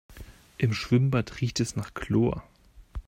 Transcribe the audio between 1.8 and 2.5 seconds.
Chlor.